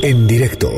[0.00, 0.70] En directo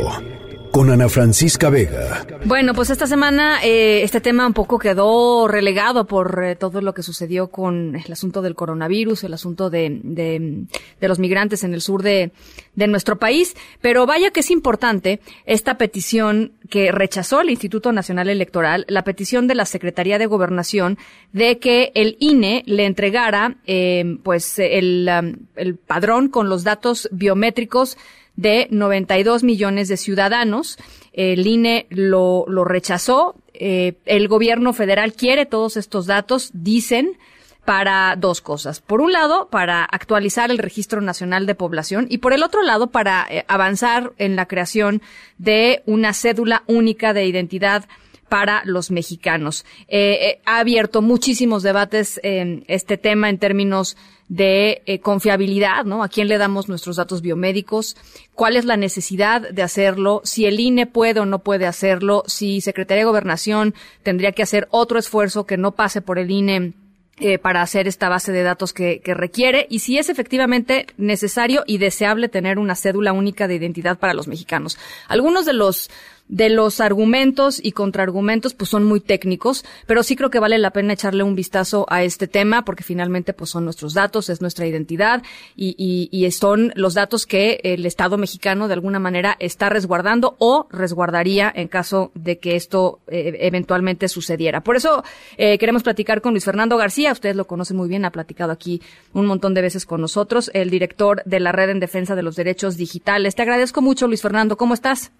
[0.74, 2.26] con Ana Francisca Vega.
[2.46, 6.92] Bueno, pues esta semana eh, este tema un poco quedó relegado por eh, todo lo
[6.94, 10.66] que sucedió con el asunto del coronavirus, el asunto de, de,
[11.06, 12.32] los migrantes en el sur de,
[12.74, 13.54] de, nuestro país.
[13.80, 19.46] Pero vaya que es importante esta petición que rechazó el Instituto Nacional Electoral, la petición
[19.46, 20.98] de la Secretaría de Gobernación
[21.32, 25.08] de que el INE le entregara eh, pues el,
[25.54, 27.96] el padrón con los datos biométricos
[28.36, 30.78] de 92 millones de ciudadanos.
[31.12, 33.36] El INE lo, lo rechazó.
[33.52, 37.16] Eh, el gobierno federal quiere todos estos datos, dicen,
[37.64, 38.80] para dos cosas.
[38.80, 42.88] Por un lado, para actualizar el Registro Nacional de Población y por el otro lado,
[42.88, 45.02] para eh, avanzar en la creación
[45.38, 47.86] de una cédula única de identidad
[48.28, 49.64] para los mexicanos.
[49.86, 53.96] Eh, ha abierto muchísimos debates en este tema en términos
[54.28, 56.02] de eh, confiabilidad, ¿no?
[56.02, 57.96] ¿A quién le damos nuestros datos biomédicos?
[58.34, 60.22] ¿Cuál es la necesidad de hacerlo?
[60.24, 64.66] Si el INE puede o no puede hacerlo, si Secretaría de Gobernación tendría que hacer
[64.70, 66.72] otro esfuerzo que no pase por el INE
[67.20, 71.62] eh, para hacer esta base de datos que, que, requiere y si es efectivamente necesario
[71.64, 74.78] y deseable tener una cédula única de identidad para los mexicanos.
[75.06, 75.90] Algunos de los
[76.28, 80.70] de los argumentos y contraargumentos pues son muy técnicos, pero sí creo que vale la
[80.70, 84.66] pena echarle un vistazo a este tema porque finalmente pues son nuestros datos, es nuestra
[84.66, 85.22] identidad
[85.54, 90.36] y, y, y son los datos que el Estado mexicano de alguna manera está resguardando
[90.38, 94.62] o resguardaría en caso de que esto eh, eventualmente sucediera.
[94.62, 95.04] Por eso
[95.36, 98.80] eh, queremos platicar con Luis Fernando García, ustedes lo conocen muy bien, ha platicado aquí
[99.12, 102.36] un montón de veces con nosotros, el director de la Red en Defensa de los
[102.36, 103.34] Derechos Digitales.
[103.34, 105.12] Te agradezco mucho, Luis Fernando, ¿cómo estás?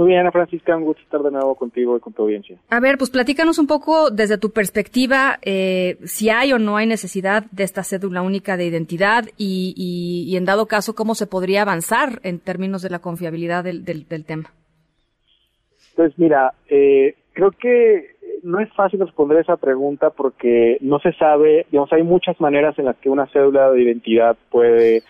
[0.00, 2.56] Muy bien, Ana Francisca, un gusto estar de nuevo contigo y con tu audiencia.
[2.70, 6.86] A ver, pues platícanos un poco desde tu perspectiva eh, si hay o no hay
[6.86, 11.60] necesidad de esta cédula única de identidad y, y, en dado caso, cómo se podría
[11.60, 14.54] avanzar en términos de la confiabilidad del, del, tema.
[15.96, 21.66] Pues mira, eh, creo que no es fácil responder esa pregunta porque no se sabe,
[21.70, 25.02] digamos, hay muchas maneras en las que una cédula de identidad puede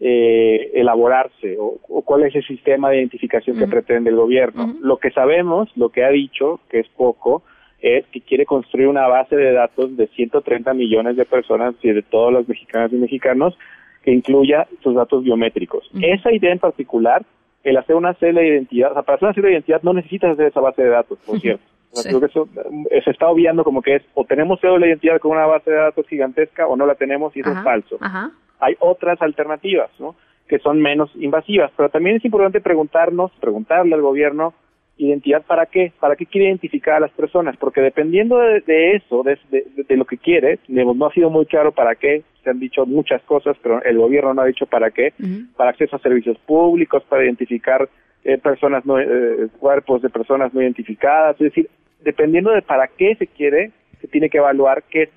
[0.00, 4.76] eh, elaborarse o, cuál es el sistema de identificación que pretende el gobierno.
[4.80, 7.42] Lo que sabemos, lo que ha dicho, que es poco,
[7.80, 12.02] es que quiere construir una base de datos de 130 millones de personas y de
[12.02, 13.58] todos los mexicanos y mexicanos
[14.02, 15.90] que incluya sus datos biométricos.
[16.00, 17.24] Esa idea en particular,
[17.64, 19.94] el hacer una cédula de identidad, o sea, para hacer una cédula de identidad no
[19.94, 21.64] necesitas hacer esa base de datos, por cierto.
[22.04, 22.48] Creo que eso
[22.90, 25.70] eh, se está obviando como que es o tenemos cédula de identidad con una base
[25.70, 27.96] de datos gigantesca o no la tenemos y eso es falso.
[28.00, 28.30] Ajá
[28.60, 30.14] hay otras alternativas, ¿no?
[30.48, 31.70] Que son menos invasivas.
[31.76, 34.54] Pero también es importante preguntarnos, preguntarle al gobierno,
[34.98, 39.96] identidad para qué, para qué quiere identificar a las personas, porque dependiendo de, eso, de,
[39.96, 43.56] lo que quiere, no ha sido muy claro para qué, se han dicho muchas cosas,
[43.62, 45.12] pero el gobierno no ha dicho para qué,
[45.56, 47.88] para acceso a servicios públicos, para identificar
[48.24, 51.70] eh, personas no, eh, cuerpos de personas no identificadas, es decir,
[52.00, 53.70] dependiendo de para qué se quiere,
[54.00, 55.10] se tiene que evaluar qué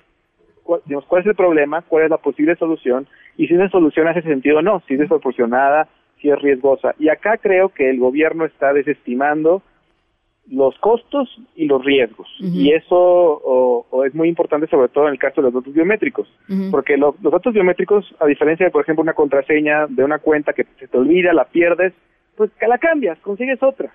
[0.62, 3.06] cuál, cuál es el problema, cuál es la posible solución
[3.36, 5.88] y si esa solución hace sentido o no, si es desproporcionada,
[6.20, 6.94] si es riesgosa.
[6.98, 9.62] Y acá creo que el gobierno está desestimando
[10.50, 12.28] los costos y los riesgos.
[12.40, 16.28] Y eso o, es muy importante sobre todo en el caso de los datos biométricos,
[16.70, 20.66] porque los datos biométricos, a diferencia de, por ejemplo, una contraseña de una cuenta que
[20.78, 21.92] se te olvida, la pierdes,
[22.36, 23.92] pues que la cambias, consigues otra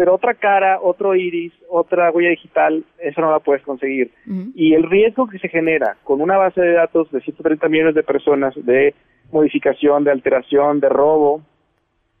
[0.00, 4.10] pero otra cara, otro iris, otra huella digital, eso no la puedes conseguir.
[4.54, 8.02] Y el riesgo que se genera con una base de datos de 130 millones de
[8.02, 8.94] personas de
[9.30, 11.42] modificación, de alteración, de robo,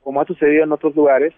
[0.02, 1.32] como ha sucedido en otros lugares,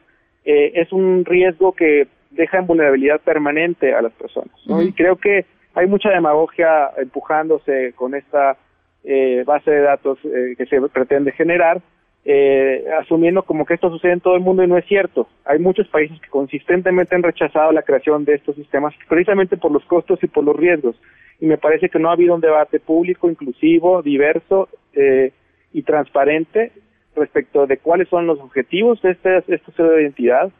[0.44, 4.50] eh, es un riesgo que deja en vulnerabilidad permanente a las personas.
[4.66, 8.56] Y creo que hay mucha demagogia empujándose con esta
[9.04, 11.80] eh, base de datos eh, que se pretende generar,
[12.25, 15.28] eh, asumiendo como que esto sucede en todo el mundo y no es cierto.
[15.44, 19.84] Hay muchos países que consistentemente han rechazado la creación de estos sistemas precisamente por los
[19.84, 20.97] costos y por los riesgos.
[21.41, 25.33] Y me parece que no ha habido un debate público, inclusivo, diverso eh,
[25.72, 26.71] y transparente
[27.16, 30.51] respecto de cuáles son los objetivos de este, este de identidad,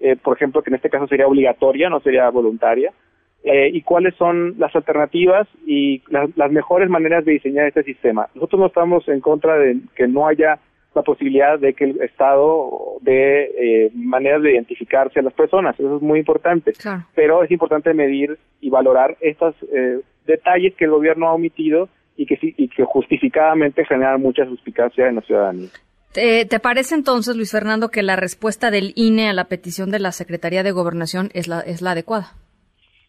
[0.00, 2.92] eh, por ejemplo, que en este caso sería obligatoria, no sería voluntaria,
[3.44, 8.28] eh, y cuáles son las alternativas y las mejores maneras de diseñar este sistema.
[8.34, 10.60] Nosotros no estamos en contra de que no haya
[10.94, 15.78] la posibilidad de que el Estado dé eh, maneras de identificarse a las personas.
[15.78, 16.72] Eso es muy importante.
[17.14, 22.26] Pero es importante medir y valorar estos eh, detalles que el gobierno ha omitido y
[22.26, 25.68] que, y que justificadamente generan mucha suspicacia en la ciudadanía.
[26.12, 29.98] ¿Te, ¿Te, parece entonces, Luis Fernando, que la respuesta del INE a la petición de
[29.98, 32.32] la Secretaría de Gobernación es la, es la adecuada?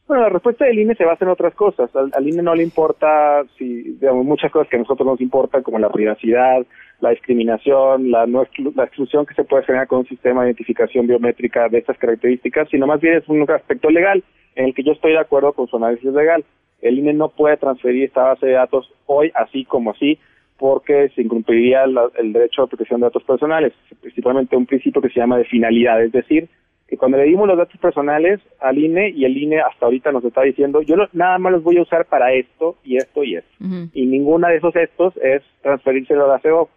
[0.07, 1.89] Bueno, la respuesta del INE se basa en otras cosas.
[1.95, 5.79] Al, INE no le importa si, digamos, muchas cosas que a nosotros nos importan, como
[5.79, 6.65] la privacidad,
[6.99, 8.45] la discriminación, la, no
[8.75, 12.67] la exclusión que se puede generar con un sistema de identificación biométrica de estas características,
[12.69, 14.23] sino más bien es un aspecto legal
[14.55, 16.43] en el que yo estoy de acuerdo con su análisis legal.
[16.81, 20.19] El INE no puede transferir esta base de datos hoy así como así
[20.57, 25.19] porque se incumpliría el derecho a protección de datos personales, principalmente un principio que se
[25.19, 26.47] llama de finalidad, es decir,
[26.93, 30.23] que cuando le dimos los datos personales al INE y el INE hasta ahorita nos
[30.23, 33.49] está diciendo, yo nada más los voy a usar para esto y esto y esto.
[33.93, 36.69] Y ninguna de esos estos es transferírselo a la CEO.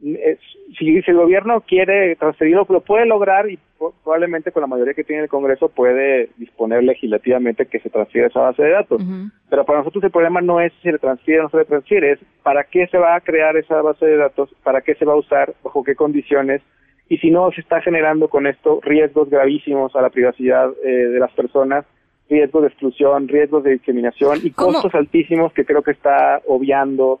[0.00, 3.58] si, el gobierno quiere transferirlo, lo puede lograr y
[4.02, 8.40] probablemente con la mayoría que tiene el Congreso puede disponer legislativamente que se transfiera esa
[8.40, 9.02] base de datos.
[9.50, 11.66] Pero para nosotros el problema no es si se le transfiere o no se le
[11.66, 15.04] transfiere, es para qué se va a crear esa base de datos, para qué se
[15.04, 16.62] va a usar, bajo qué condiciones
[17.08, 21.18] y si no se está generando con esto riesgos gravísimos a la privacidad eh, de
[21.18, 21.84] las personas,
[22.28, 27.20] riesgos de exclusión, riesgos de discriminación y costos altísimos que creo que está obviando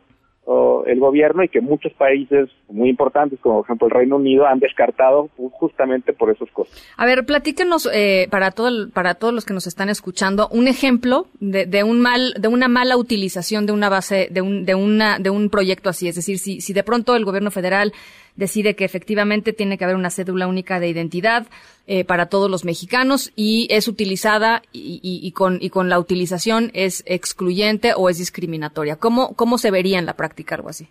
[0.86, 4.58] el gobierno y que muchos países muy importantes, como por ejemplo el Reino Unido, han
[4.58, 6.82] descartado justamente por esos costos.
[6.96, 11.26] A ver, platíquenos eh, para todo para todos los que nos están escuchando un ejemplo
[11.38, 15.18] de, de, un mal de una mala utilización de una base de un de una
[15.18, 17.92] de un proyecto así, es decir, si si de pronto el gobierno federal
[18.36, 21.46] decide que efectivamente tiene que haber una cédula única de identidad
[21.86, 27.04] eh, para todos los mexicanos y es utilizada y, con, y con la utilización es
[27.06, 28.96] excluyente o es discriminatoria.
[28.96, 30.88] ¿Cómo, ¿Cómo se vería en la práctica algo así?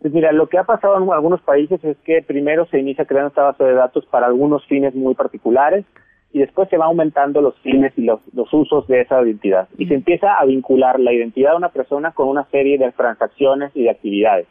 [0.00, 3.28] Pues mira, lo que ha pasado en algunos países es que primero se inicia creando
[3.28, 5.84] esta base de datos para algunos fines muy particulares
[6.32, 9.68] y después se va aumentando los fines y los, los usos de esa identidad.
[9.76, 13.72] Y se empieza a vincular la identidad de una persona con una serie de transacciones
[13.74, 14.46] y de actividades.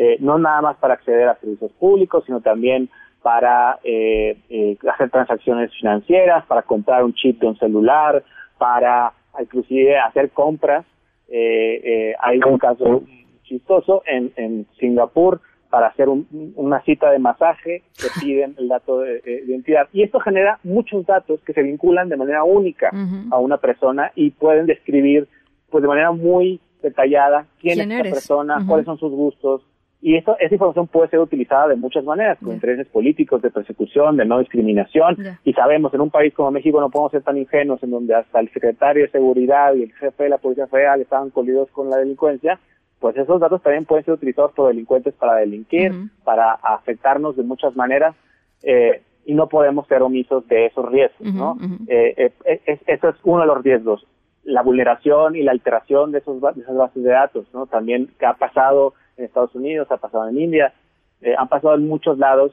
[0.00, 2.88] Eh, no nada más para acceder a servicios públicos, sino también
[3.20, 8.22] para eh, eh, hacer transacciones financieras, para comprar un chip de un celular,
[8.58, 10.86] para inclusive hacer compras.
[11.28, 13.02] hay un caso
[13.42, 19.20] chistoso en, en Singapur para hacer una cita de masaje que piden el dato de,
[19.48, 19.88] identidad.
[19.92, 22.92] Y esto genera muchos datos que se vinculan de manera única
[23.32, 25.26] a una persona y pueden describir
[25.70, 29.62] pues de manera muy detallada quién, es esa persona, cuáles son sus gustos,
[30.00, 34.16] y eso, esa información puede ser utilizada de muchas maneras, con intereses políticos, de persecución,
[34.16, 35.16] de no discriminación.
[35.44, 38.38] Y sabemos, en un país como México no podemos ser tan ingenuos en donde hasta
[38.38, 41.96] el secretario de Seguridad y el jefe de la Policía Federal estaban colidos con la
[41.96, 42.60] delincuencia.
[43.00, 45.92] Pues esos datos también pueden ser utilizados por delincuentes para delinquir,
[46.22, 48.14] para afectarnos de muchas maneras.
[48.62, 51.58] Eh, y no podemos ser omisos de esos riesgos, ¿no?
[51.86, 54.06] Eh, eh, eso es uno de los riesgos,
[54.42, 57.66] la vulneración y la alteración de, esos, de esas bases de datos, ¿no?
[57.66, 60.72] También que ha pasado en Estados Unidos, ha pasado en India,
[61.20, 62.52] eh, han pasado en muchos lados.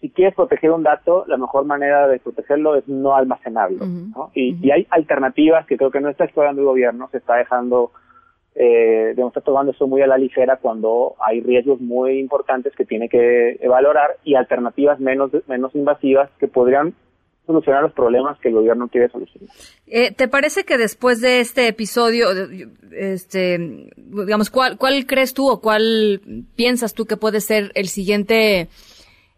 [0.00, 3.86] Si quieres proteger un dato, la mejor manera de protegerlo es no almacenarlo.
[4.34, 7.92] Y, hay alternativas que creo que no está explorando el gobierno, se está dejando,
[8.56, 13.08] eh, está tomando eso muy a la ligera cuando hay riesgos muy importantes que tiene
[13.08, 16.94] que valorar y alternativas menos, menos invasivas que podrían
[17.46, 19.48] solucionar los problemas que el gobierno quiere solucionar.
[19.86, 22.28] Eh, ¿Te parece que después de este episodio,
[22.92, 26.20] este, digamos, cuál, cuál crees tú o cuál
[26.54, 28.68] piensas tú que puede ser el siguiente,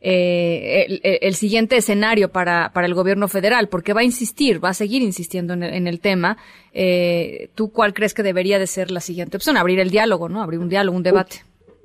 [0.00, 3.68] eh, el, siguiente escenario para, para el gobierno federal?
[3.68, 6.36] Porque va a insistir, va a seguir insistiendo en el, tema.
[6.74, 9.56] Eh, ¿Tú cuál crees que debería de ser la siguiente opción?
[9.56, 10.42] Abrir el diálogo, ¿no?
[10.42, 11.36] Abrir un diálogo, un debate.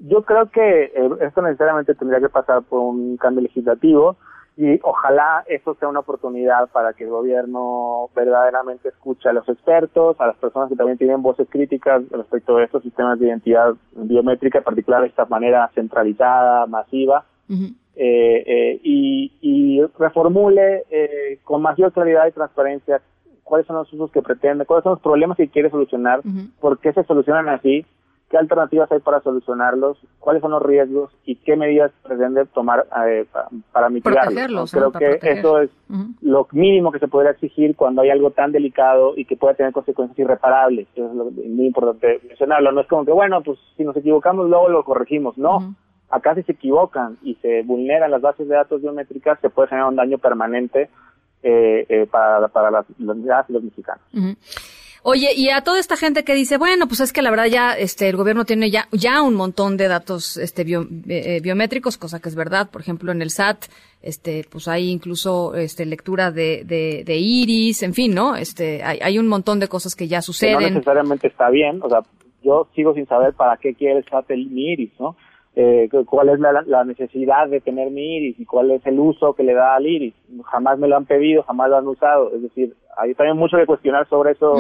[0.01, 4.17] Yo creo que esto necesariamente tendría que pasar por un cambio legislativo
[4.59, 10.19] y ojalá eso sea una oportunidad para que el gobierno verdaderamente escuche a los expertos,
[10.19, 14.57] a las personas que también tienen voces críticas respecto de estos sistemas de identidad biométrica,
[14.57, 17.63] en particular de esta manera centralizada, masiva, eh,
[17.95, 23.01] eh, y, y, reformule eh, con mayor claridad y transparencia
[23.45, 26.19] cuáles son los usos que pretende, cuáles son los problemas que quiere solucionar,
[26.59, 27.85] por qué se solucionan así
[28.29, 33.25] qué alternativas hay para solucionarlos, cuáles son los riesgos y qué medidas pretende tomar eh,
[33.71, 34.71] para, mitigarlos.
[34.71, 35.71] Creo que eso es
[36.21, 39.73] lo mínimo que se podría exigir cuando hay algo tan delicado y que puede tener
[39.73, 40.87] consecuencias irreparables.
[40.93, 42.71] Eso es lo, muy importante mencionarlo.
[42.71, 45.37] No es como que, bueno, pues si nos equivocamos luego lo corregimos.
[45.37, 45.75] No.
[46.11, 49.89] Acá si se equivocan y se vulneran las bases de datos biométricas, se puede generar
[49.89, 50.89] un daño permanente
[51.41, 54.03] eh, eh, para, para las, las y los mexicanos.
[55.03, 57.73] Oye, y a toda esta gente que dice, bueno, pues es que la verdad ya
[57.73, 60.77] este el gobierno tiene ya ya un montón de datos este eh,
[61.07, 63.65] eh, biométricos, cosa que es verdad, por ejemplo, en el SAT
[64.01, 68.35] este pues hay incluso este lectura de, de, iris, en fin, ¿no?
[68.35, 70.61] Este hay, hay un montón de cosas que ya suceden.
[70.61, 72.01] no necesariamente está bien, o sea,
[72.41, 75.15] yo sigo sin saber para qué quiere el SAT el iris, ¿no?
[75.61, 79.43] Eh, cuál es la, necesidad de tener mi iris y cuál es el uso que
[79.43, 80.13] le da al iris.
[80.45, 82.33] Jamás me lo han pedido, jamás lo han usado.
[82.33, 84.55] Es decir, hay también mucho que cuestionar sobre eso.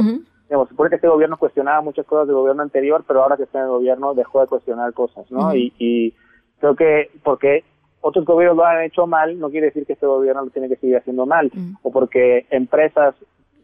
[0.49, 3.59] Digamos, supone que este gobierno cuestionaba muchas cosas del gobierno anterior, pero ahora que está
[3.59, 5.55] en el gobierno dejó de cuestionar cosas, ¿no?
[5.55, 6.13] y, y
[6.59, 7.63] creo que porque
[8.01, 10.75] otros gobiernos lo han hecho mal, no quiere decir que este gobierno lo tiene que
[10.75, 11.49] seguir haciendo mal,
[11.81, 13.15] o porque empresas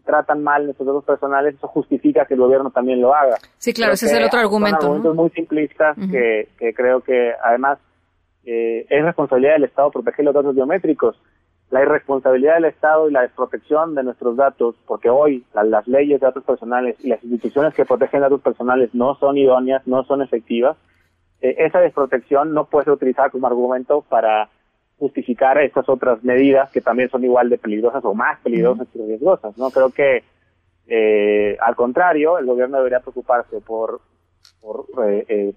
[0.05, 3.37] tratan mal nuestros datos personales, eso justifica que el gobierno también lo haga.
[3.57, 4.81] Sí, claro, ese es el otro argumento.
[4.81, 7.79] Son argumentos muy simplistas que, que, creo que además
[8.45, 11.19] eh, es responsabilidad del Estado proteger los datos biométricos.
[11.71, 16.27] La irresponsabilidad del Estado y la desprotección de nuestros datos, porque hoy las leyes de
[16.27, 20.77] datos personales y las instituciones que protegen datos personales no son idóneas, no son efectivas,
[21.41, 24.49] eh, esa desprotección no puede ser utilizada como argumento para
[24.97, 29.57] justificar estas otras medidas que también son igual de peligrosas o más peligrosas y riesgosas.
[29.57, 30.23] No creo que,
[30.87, 34.01] eh, al contrario, el gobierno debería preocuparse por,
[34.61, 35.53] por eh, eh,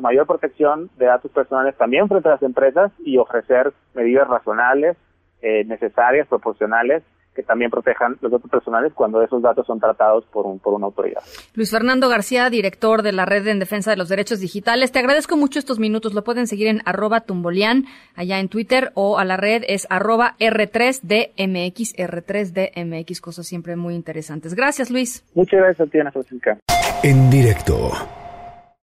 [0.00, 4.96] mayor protección de datos personales también frente a las empresas y ofrecer medidas razonables,
[5.42, 7.02] eh, necesarias, proporcionales
[7.34, 10.86] que también protejan los datos personales cuando esos datos son tratados por, un, por una
[10.86, 11.22] autoridad.
[11.54, 15.36] Luis Fernando García, director de la Red en Defensa de los Derechos Digitales, te agradezco
[15.36, 16.14] mucho estos minutos.
[16.14, 17.84] Lo pueden seguir en arroba tumbolian,
[18.14, 24.54] allá en Twitter, o a la red es arroba R3DMX, R3DMX, cosas siempre muy interesantes.
[24.54, 25.24] Gracias, Luis.
[25.34, 26.58] Muchas gracias a ti, Ana Francisca.
[27.02, 27.90] En directo.